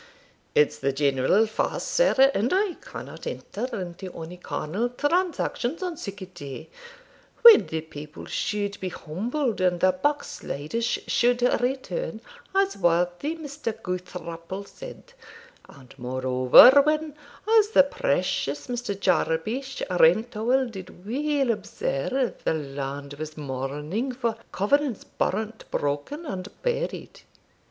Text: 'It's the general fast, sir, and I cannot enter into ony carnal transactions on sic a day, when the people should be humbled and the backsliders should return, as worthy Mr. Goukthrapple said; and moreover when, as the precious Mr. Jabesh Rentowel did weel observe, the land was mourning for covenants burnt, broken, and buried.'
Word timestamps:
'It's 0.55 0.79
the 0.79 0.91
general 0.91 1.45
fast, 1.45 1.87
sir, 1.89 2.31
and 2.33 2.51
I 2.51 2.73
cannot 2.81 3.27
enter 3.27 3.67
into 3.79 4.11
ony 4.13 4.37
carnal 4.37 4.89
transactions 4.89 5.83
on 5.83 5.95
sic 5.95 6.21
a 6.23 6.25
day, 6.25 6.69
when 7.43 7.67
the 7.67 7.81
people 7.81 8.25
should 8.25 8.79
be 8.79 8.89
humbled 8.89 9.61
and 9.61 9.79
the 9.79 9.91
backsliders 9.91 10.85
should 10.85 11.43
return, 11.61 12.19
as 12.55 12.75
worthy 12.77 13.35
Mr. 13.35 13.79
Goukthrapple 13.79 14.65
said; 14.65 15.13
and 15.69 15.93
moreover 15.99 16.81
when, 16.83 17.13
as 17.59 17.67
the 17.69 17.83
precious 17.83 18.65
Mr. 18.65 18.99
Jabesh 18.99 19.83
Rentowel 19.87 20.67
did 20.67 21.05
weel 21.05 21.51
observe, 21.51 22.41
the 22.43 22.55
land 22.55 23.13
was 23.19 23.37
mourning 23.37 24.13
for 24.13 24.35
covenants 24.51 25.03
burnt, 25.03 25.69
broken, 25.69 26.25
and 26.25 26.47
buried.' 26.63 27.21